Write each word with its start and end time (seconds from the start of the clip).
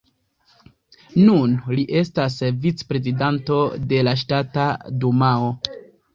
Nun 1.27 1.53
li 1.79 1.83
estas 2.01 2.39
vicprezidanto 2.65 3.59
de 3.93 4.01
la 4.09 4.17
Ŝtata 4.25 4.67
Dumao. 5.05 5.55